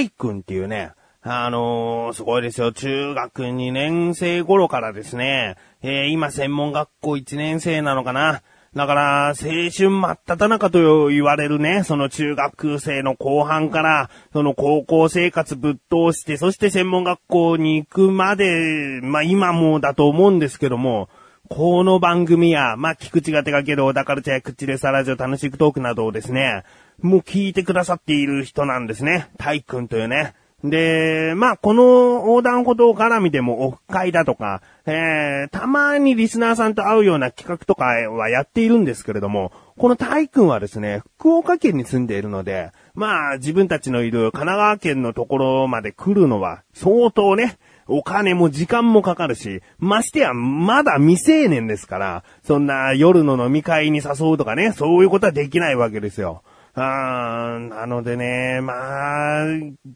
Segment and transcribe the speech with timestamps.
[0.00, 2.72] イ君っていうね、あのー、すごいですよ。
[2.72, 8.42] 中学2年生頃からですね、えー、今専門学校1年生なのかな。
[8.74, 21.08] だから、青春真っ只中と言われるね、その中学生の後半から、その高校生活ぶっ通して、そして専門学校に行くまで、まあ今もだと思うんですけども、
[21.48, 26.62] この番組や、まあ、菊池が手掛ける小田カルチャーや口レスラジオ楽しくトークなどをですね、
[27.02, 29.30] もう聞いてくださっている人なんですね。
[29.38, 30.34] タイ君というね。
[30.62, 31.82] で、まあ、この
[32.26, 56.42] 横断歩道絡みでもオフ会だとか、えー、たまにリスナーさんと会うような企画とかはやっているんですけれども、このタイ君はですね、福岡県に住んでいるので、まあ、自分たちのいる神奈川県のところまで来るのは相当ね、お金も時間もかかるし、ましてやまだ未成年ですから、そんな夜の飲み会に誘うとかね、そういうことはできないわけですよ。
[56.74, 59.44] あなのでね、まあ、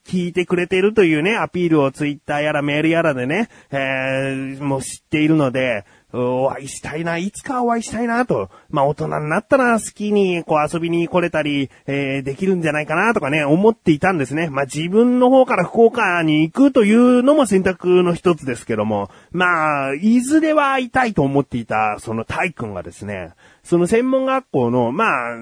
[0.06, 5.84] 聞いてくれてるというね、アピールをツイッターやらメールやらでね、えー、もう知っているので、
[6.17, 8.51] お会いしたいな、いつかお会いしたいなと。
[8.70, 14.48] まあ大人になったら好きにこう遊びに来れたり、えー、できるんじゃないかなとかね、思っていたんですね。
[14.48, 25.37] まあ自分の方から福岡に行くというのも選択の一つですけども、まあ、いずれは会いたいと思っていた、そのタイ君がですね、その専門学校の、まあ、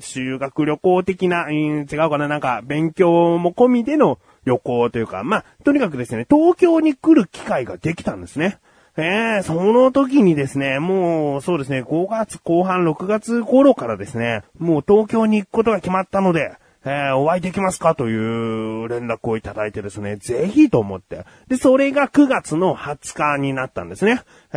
[0.00, 8.58] 修学旅行的な、違うかな、なんか、勉強も込みでの旅行というか、まあ、とにかくですね、東京に来る機会ができたんですね。
[8.96, 21.24] えー、その時にですね、もう、そうですね、5月後半、6月頃からですね、もう東京に行くことが決まったので、えー、お会いできますかという連絡をいただいてですね、ぜひと思って。
[21.48, 24.20] で、それが9月の20日になったんですね。
[24.52, 24.56] え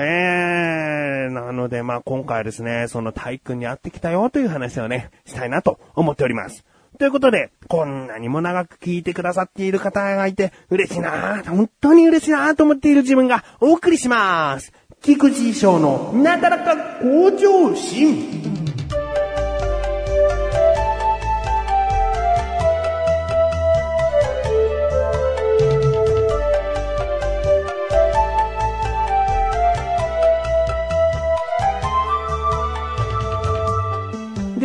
[1.30, 6.66] ー、なので、まあ今回ですね、その体育に会ってきたよという話をね、したいなと思っております。
[6.96, 14.72] ということで、こんなにも長く聞いてくださっている方がいて、嬉しいなぁ本当に嬉しいなぁと思っている自分がお送りします。
[15.02, 18.45] 菊池衣装のなだらか向上心。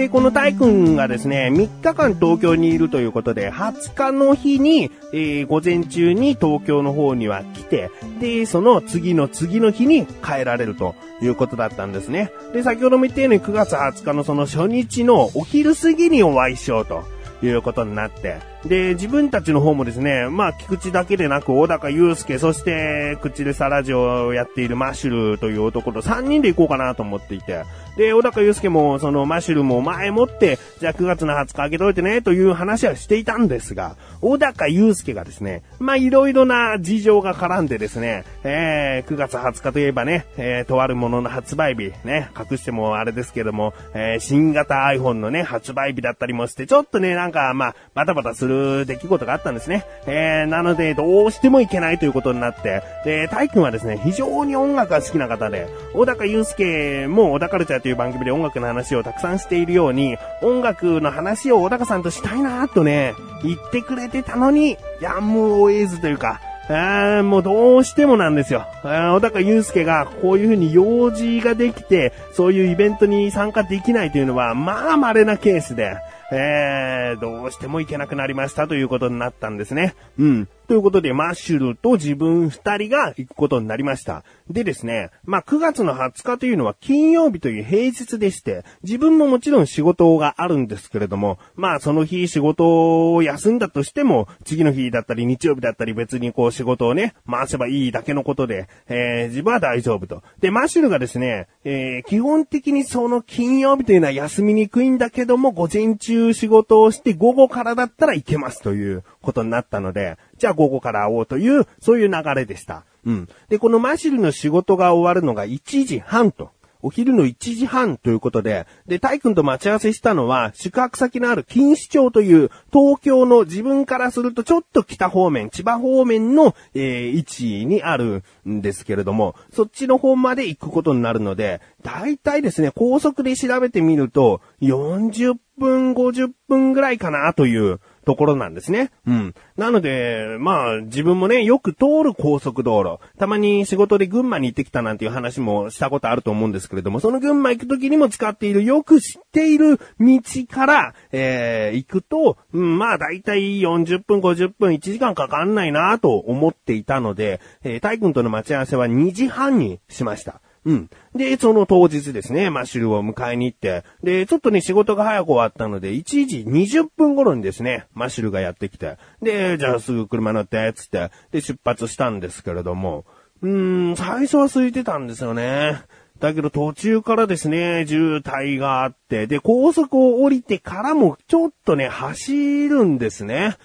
[0.01, 12.33] で、このタイ君がですね、3日間東京にいるということで、20日の日に、えー、午前中に東京の方には来て、で、その次の次の日に帰られるということだったんですね。
[12.55, 17.05] で、先ほども言ったように9月20日のその初日のお昼過ぎにお会いしようと
[17.43, 27.65] いうことになって、で、自分たちの方もですね、まあ、菊池だけでなく、小高祐介、そして、口でサラジオをやっているマッシュルという男と3人で行こうかなと思っていて、
[27.97, 49.85] で、小高祐介も、そのマシュルも前もって、じゃあ9月の20日開けといてね、という話はしていたんですが、小高祐介がですね、まあ、いろいろな事情が絡んでですね、えー、9月20日といえばね、えー、とあるものの発売日、ね、隠してもあれですけども、えー、新型 iPhone のね、発売日だったりもして、ちょっとね、なんか、まあ、バタバタする出来事があったんですね。
[50.07, 68.65] えー、なので、どうしてもいけないということになって、で、タイ君はですね、非常に音楽が好きな方で、小高祐介も小高ルチャという番組で音楽の話をたくさんしているように、音楽の話を小高さんとしたいなとね、言ってくれてたのに、やむを得ずというか、あもうどうしてもなんですよ。
[68.85, 75.97] 小高祐介がこういう風に用事ができて、そういうイベントに参加できないというのは、まあ稀なケースで、
[76.33, 79.97] えー、どうしても行けなくなりましたということになったんですね。
[80.19, 80.49] うん。
[80.71, 84.23] ということで、マッシュルと自分二人が行くことになりました。
[84.49, 100.23] でですね、まあ、9月の20日というのは金曜日という平日でして、自分ももちろん仕事があるんですけれども、まあ、その日仕事を休んだとしても、次の日だったり日曜日だったり別にこう仕事をね、回せばいいだけのことで、えー、自分は大丈夫と。
[100.39, 112.85] で、マッシュルがですね、えー、基本的にその金曜日というのは休みにくいんだけども、午前中仕事をして午後からだったらいけますということになったので、じゃあ午後から会おうという、そういう流れでした。
[113.05, 113.29] うん。
[113.49, 116.51] で、このマシルの仕事が終わるのが1時半と。
[116.83, 138.91] お昼の1時半ということで、で、タイ君と待ち合わせしたのは、宿泊先のある錦糸町という、東京の自分からするとちょっと北方面、千葉方面の、えー、位置にあるんですけれども、そっちの方まで行くことになるので、大体ですね、高速で調べてみると、40分、50分ぐらいかなという、ところなんですね。
[139.07, 139.35] うん。
[139.57, 150.21] なので、まあ、自分もね、よく通る高速道路、たまに仕事で群馬に行ってきたなんていう話もしたことあると思うんですけれども、その群馬行く時にも使っている、よく知っている道
[150.51, 160.41] から、えー、行くと、うん、まあ、だいたい40分、50分、1時間かかんないなと思っていたので、えー、タイ君との待ち合わせは2時半にしました。
[160.65, 160.91] うん。
[161.15, 173.07] で、その当日ですね、マッシュルを迎えに行って、で、ちょっとね、仕事が早く終わったので、1時20分頃にですね、マッシュルがやってきて、で、じゃあすぐ車乗って、つって、で、出発したんですけれども、
[173.43, 175.83] うーん、最初は空いてたんですよね。
[176.21, 183.57] だけど途中からですね、渋滞があって、で、高速を降りてからもちょっとね、走るんですね。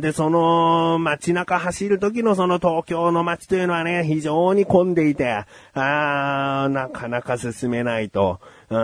[0.00, 8.40] で、その街中走る時のその東京の街というのはね、非常に混んでいて、あーなかなか進めないと。
[8.70, 8.76] う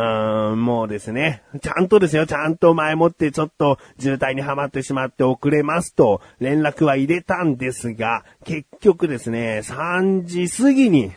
[0.56, 11.12] ん、もうですね、ちゃんとですよ、ちゃんと前もってちょっと渋滞にはまってしまって遅れますと連絡は入れたんですが、結局ですね、3時過ぎに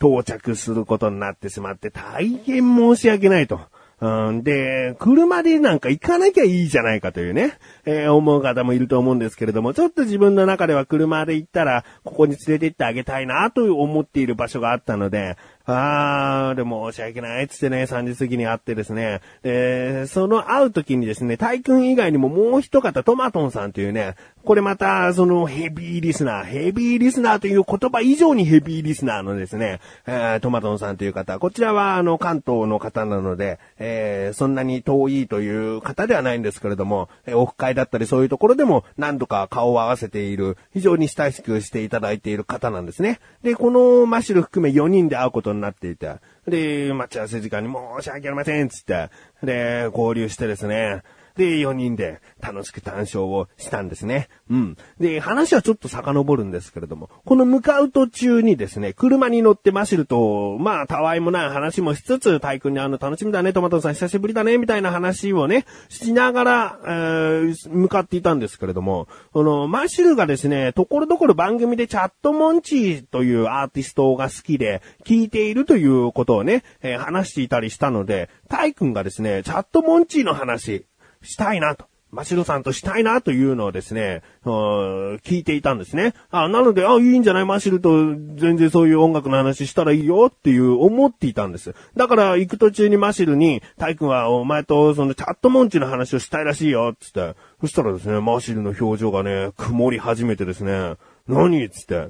[0.00, 3.60] 到着することになってしまって大変申し訳ないと。
[4.00, 15.36] うん、で、車でなんか行かなきゃいいじゃないかというね、えー、思う方もいると思うんですけれども、ちょっと自分の中では車で行ったら、ここに連れて行ってあげたいなと思っている場所があったので、
[15.70, 43.20] あー、でも申し訳ないつってね、3時過ぎに会ってですね、えー、その会う時にですね、タイ君以外にももう一方トマトンさんというね、これまた、そのヘビーリスナー、ヘビーリスナーという言葉以上にヘビーリスナーのですね、えー、トマトンさんという方、こちらはあの関東の方なので、えー、そんなに遠いという方ではないんですけれども、えー、オフ会だったりそういうところでも何度か顔を合わせている、非常に親しくしていただいている方なんですね。
[43.42, 46.16] で、このマシル含め4人で会うことになっていて、
[46.46, 49.10] で、待ち合わせ時間に申し訳ありませんっ、つって、
[49.42, 51.02] で、合流してですね、
[51.38, 54.28] で、4人で楽しく談笑をしたんですね。
[54.50, 54.76] うん。
[54.98, 80.87] で、話はちょっと遡るんですけれども、この向かう途中にですね、車に乗ってマシルと、まあ、たわいもない話もしつつ、タイ君に会うの楽しみだね、トマトさん久しぶりだね、みたいな話をね、しながら、えー、向かっていたんですけれども、この、マシルがですね、ところどころ番組でチャットモンチーというアーティストが好きで、聞いているということをね、えー、話していたりしたので、タイ君がですね、チャットモンチーの話、
[81.22, 81.86] したいなと。
[82.10, 86.14] マシロさんとしたいなというのをですね、聞いていたんですね。
[86.30, 87.44] あ、なので、あ、いいんじゃない？
[87.44, 87.90] マシルと
[88.36, 91.74] 全然そういう音楽の話したらいいよっていう思っていたんです。
[91.96, 97.36] だから行く途中にマシルに、タイ君はお前とそのチャットモンチの話をしたいらしいよっ、つって。
[97.60, 100.94] そしたらですね、マシルの表情がね、曇り始めてですね、
[101.26, 101.68] 何？
[101.68, 102.08] つって。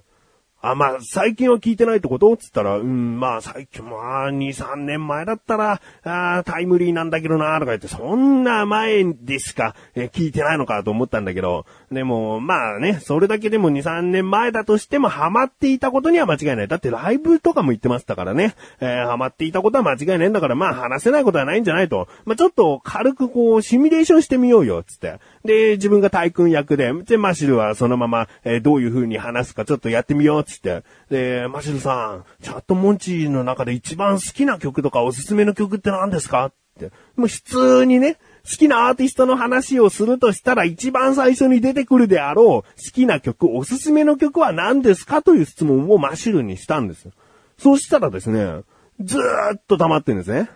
[0.60, 2.36] あ、まあ、最近は聞いてないってこと？
[2.36, 16.68] つったら、うん、まあ、最近、まあ、2、3年前だったら、あタイムリーなんだけどな、とか言って、そんな前でしか、え聞いてないのかと思ったんだけど、でも、まあね、それだけでも2、3年前だとしても、ハマっていたことには間違いない。
[16.68, 22.08] だって、ライブとかも言ってましたからね、えー、ハマっていたことは間違いないんだから、まあ、話せないことはないんじゃないと。
[22.24, 25.20] まあ、ちょっと、軽くこう、シミュレーションしてみようよ、つって。
[25.44, 30.82] で、自分が大君役で、で、マシルはそのまま、えー、どういう風に話すかちょっとやってみよう、つって。
[31.10, 36.90] で、マシルさん、チャットモンチーの中で一番好きな曲とかおすすめの曲って何ですかって。
[37.16, 47.08] もう普通にね、好きなアーティストの話をするとしたら一番最初に出てくるであろう好きな曲、おすすめの曲は何ですかという質問をマシルにしたんです。
[47.58, 48.62] そうしたらですね、
[49.00, 50.50] ずーっと黙ってんですね。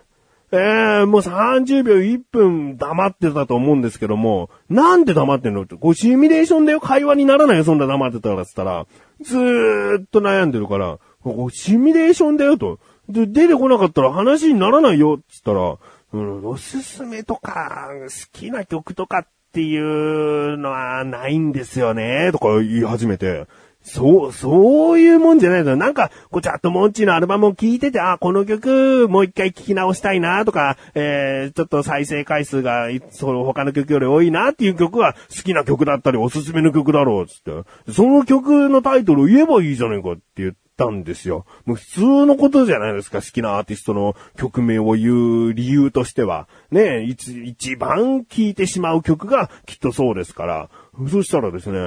[0.55, 8.85] えー、もう30秒1分黙ってたと思うんですけども、なんで黙ってんのって、こうシミュレーションだよ、会話にならないよ、そんな黙ってたからっつったら、
[9.21, 12.77] ずーっと悩んでるから、ここシミュレーションだよと。
[13.09, 15.77] で、出てこなかったら話にならないよ、つったら、
[16.13, 23.47] うん、おすすめとか、好きな曲とかっていうのはないんですよね、とか言い始めて。
[23.83, 25.75] そう、そういうもんじゃないの。
[25.75, 37.91] なんか、こう、チャットモンチのアルバムを聴いてて、あ、この曲、もう一回聴き直したいな、とか、えー、ちょっと再生回数が、その他の曲より多いなっていう曲は、好きな曲だったり、おすすめの曲だろう、つって。
[37.91, 41.45] その曲のタイトルを言えばいいじゃないかって言ったんですよ。
[41.65, 46.47] もう普通のことじゃないですか、好きなアーティストの曲名を言う理由としては。
[46.71, 50.69] ね一、一番聴いてしまう曲がきっとそうですから。
[51.09, 51.79] そしたらですね、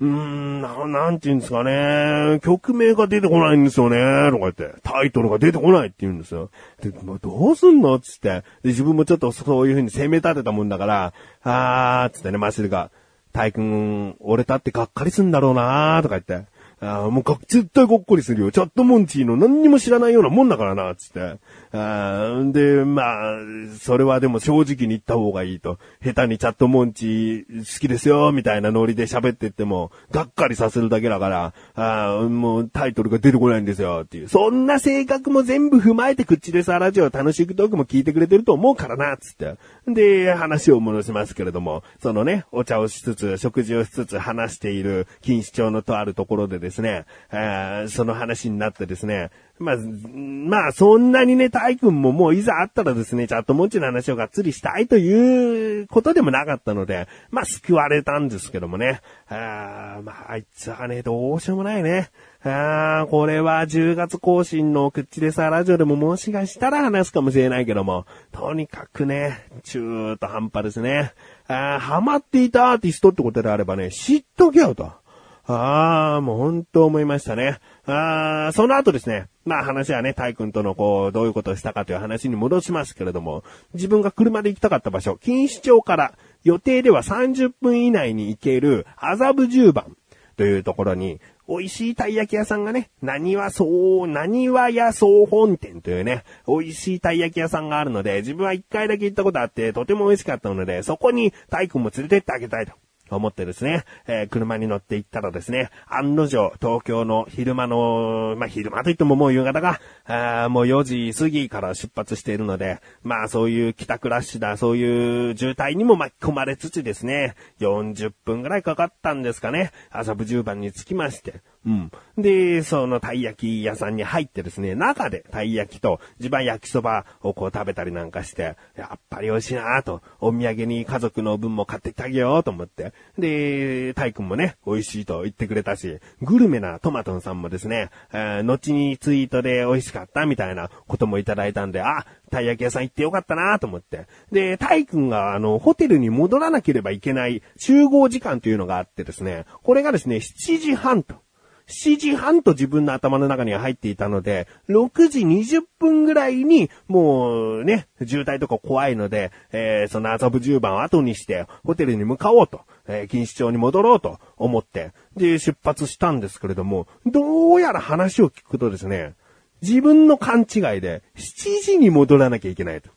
[0.00, 2.40] うーん、な、なんて言うんですかね。
[2.42, 3.96] 曲名が出てこないんですよね。
[4.30, 4.74] とか言って。
[4.82, 6.50] タイトルが出てこないって言うんですよ。
[6.82, 7.98] で、まあ、どうすんの？
[8.00, 8.42] つって。
[8.62, 11.12] で、自分もちょっとそういう風に攻め立てたもんだから、
[11.44, 12.90] あー、つってね、マシルが、
[13.32, 16.48] タイ君、俺だってがっかりすんだろうなーとか言って。
[16.86, 18.52] あもうか、絶対ごっこりするよ。
[18.52, 21.38] チャットモンチーの何にも知らないようなもんだからな、つって。
[21.72, 23.38] あで、まあ、
[23.80, 25.78] それはでも正直に言った方がいいと。
[26.02, 34.28] 下手にチャットモンチー好きですよ、みたいなノリで喋ってっても、がっかりさせるだけだから、あもうタイトルが出てこないんですよ、っていう。
[34.28, 39.56] そんな性格も全部踏まえて口でさラジオ楽しくトークも聞いてくれてると思うからな、つって。
[39.86, 59.00] で、話を戻しますけれども、そのね、お茶をしつつ、食事をしつつ話している錦糸町のとあるところでですですね、えーその話になってですね、まあ、まあ、そんなにね、タイ君ももういざ会ったらですね、チャットモンチの話をがっつりしたいということでもなかったので、まあ、救われたんですけどもね。
[59.28, 62.10] あまあ、あいつはね、どうしようもないね。
[62.42, 71.12] ああ、これは10月更新の口でさ、ラジオでももしかしたら話すかもしれないけども、とにかくね、中途半端ですね。
[71.46, 75.03] あハマっていたアーティストってことであればね、知っとけよと。
[75.46, 77.58] ああ、もう本当思いましたね。
[77.86, 89.96] ああその後ですね、まあ話はね、タイ君とのこう、どういうことをしたかという話に戻しますけれども、自分が車で行きたかった場所、錦糸町から予定では30分以内に行ける麻布十番
[90.36, 102.72] というところに、美味しいたい焼き屋さんがね、何はそう、何は屋総本店というね、美味しいたい焼き屋さんがあるので、自分は一回だけ行ったことあって、とても美味しかったので、そこにタイ君も連れてってあげたいと。
[103.10, 121.90] 思ってですね、えー、車に乗って行ったらですね、案の定、東京の昼間の、まあ、昼間といってももう夕方が、あもう4時過ぎから出発しているので、まあそういう帰宅ラッシュだ、そういう渋滞にも巻き込まれつつですね、40分ぐらいかかったんですかね、麻布十番に着きまして、うん。
[122.18, 132.92] で、そのたい焼き屋さんに入ってですね、中でたい焼きと地盤焼きそばをこう食べたりなんかして、やっぱり美味しいなと、お土産に家族の分も買ってってあげようと思って。
[133.18, 144.06] で、タイ君もね、美味しいと言ってくれたし、グルメなトマトンさんもですね、えー、後にツイートで美味しかったみたいなこともいただいたんで、あ、たい焼き屋さん行ってよかったなと思って。
[144.30, 151.23] で、タイ君があの、ホテルに戻らなければいけない集合時間というのがあってですね、これがですね、7時半と。
[151.66, 169.14] 7時半と自分の頭の中には入っていたので、6時20分ぐらいに、もうね、渋滞とか怖いので、えー、その麻布十番を後にして、ホテルに向かおうと、えー、錦糸町に戻ろうと思って、で、出発したんですけれども、どうやら話を聞くとですね、
[169.62, 172.90] 自分の勘違いで、7時に戻らなきゃいけないと。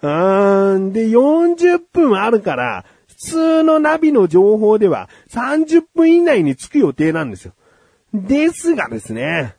[0.00, 7.52] あーんで、40分あるから、普通のナビの情報では30分以内に着く予定なんですよ。
[8.14, 9.56] ですがですね、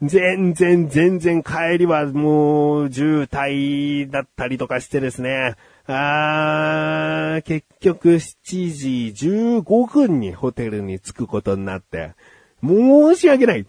[0.00, 12.14] 全然全然帰りはもう渋滞だったりとかしてですね、あー、結局7時15分にホテルに着くことになって、
[12.64, 13.66] 申し訳ない。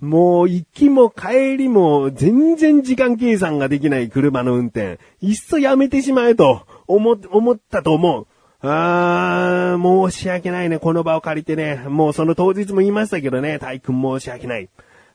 [0.00, 8.26] もう行きも帰りも全然時間計算ができない車の運転、いっそやめてしまえと思、思ったと思う。
[8.60, 10.80] あー、申し訳ないね。
[10.80, 11.76] この場を借りてね。
[11.88, 13.58] もうその当日も言いましたけどね。
[13.60, 14.68] 体君申し訳ない。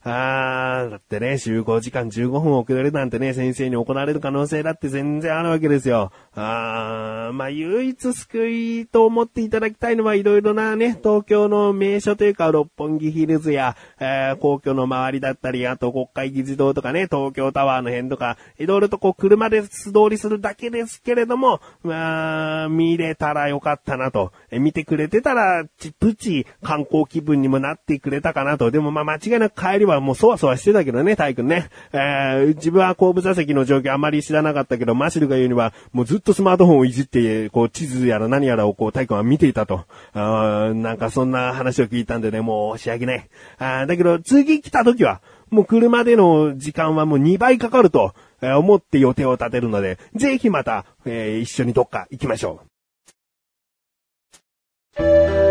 [0.05, 6.11] あー、だってね、集合時間15分遅れるなんてね、先生に怒られる可能性だって全然あるわけですよ。
[6.35, 24.33] あー、まあ、唯一救いと思っていただきたいのはいろいろなね、東京の名所というか、六本木ヒルズや、えー、皇居の周りだったり、あと国会議事堂とかね、東京タワーの辺とか、いろいろとこう車で素通りするだけですけれども、まあ、見れたらよかったなと。
[24.51, 28.69] え見てくれてたら、ちプチ観光気分にもなってくれたかなと。
[28.69, 31.69] でもまあ間違いなく帰りははもうそわそわしてたけどね、体育ね。
[31.91, 39.85] えー、自分は後部座席の状況あまり知らなかったけど、マシルが言うには、もうずっとスマートフォンをいじって、こう、地図やら何やらをこう、体育は見ていたと。
[40.13, 43.29] あなんかそんな話を聞いたんでね、もう申し訳ない。
[43.59, 52.61] あだけど、次来た時は、もう車での時間はもう2倍かかると、え思って予定を立てるので、ぜひまた、えー、一緒にどっか行きましょ
[54.97, 55.42] う。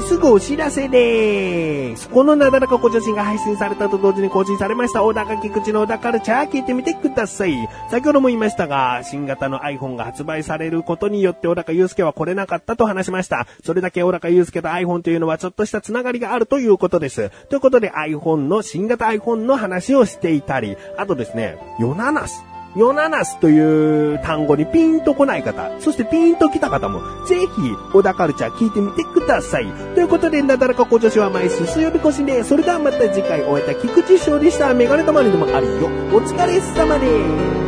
[0.00, 0.18] す。
[0.18, 2.08] ぐお知らせです。
[2.08, 7.68] このなだらかご女子が配信されたと同時に更新されました、小高菊池の小田カルチャー聞いてみてください。
[7.90, 13.46] 先ほども言いましたが、新型の iPhone が発売されることによって小高祐介は来れなかったと話しました。
[13.64, 17.30] それだけ小高祐介と iPhone というのはちょっとしたつながりがあるということです。
[17.48, 22.44] ということで iPhone の、新型 iPhone の話をしていたり、あとですね、ヨナナス。
[22.76, 27.46] ヨナナスという単語にピンとこない方、そしてピンと来た方も、ぜひ、
[27.92, 29.66] 小田カルチャー聞いてみてください。
[29.94, 35.86] ということで、なだらか小女子は毎週水曜日更新で、それではまた次回お会いた菊池翔でしたメガネ玉にでもあるよ。
[36.12, 37.63] お疲れ様です。